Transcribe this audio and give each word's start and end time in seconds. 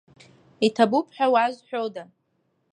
Иҭабуп 0.65 1.07
ҳәа 1.15 1.27
уазҳәода? 1.33 2.03